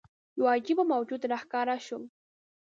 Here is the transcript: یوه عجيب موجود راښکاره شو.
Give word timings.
یوه 0.37 0.49
عجيب 0.55 0.77
موجود 0.93 1.21
راښکاره 1.31 1.77
شو. 1.85 1.99